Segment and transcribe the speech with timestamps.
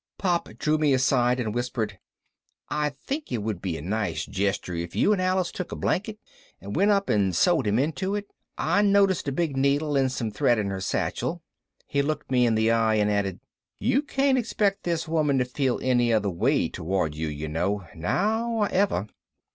[0.17, 1.99] Pop drew me aside and whispered,
[2.69, 6.17] "I think it would be a nice gesture if you and Alice took a blanket
[6.59, 8.25] and went up and sewed him into it.
[8.57, 11.43] I noticed a big needle and some thread in her satchel."
[11.85, 13.41] He looked me in the eye and added,
[13.77, 17.85] "You can't expect this woman to feel any other way toward you, you know.
[17.93, 19.07] Now or ever."